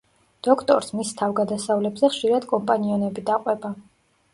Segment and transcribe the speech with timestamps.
[0.47, 3.79] დოქტორს მის თავგადასავლებზე ხშირად კომპანიონები დაყვება.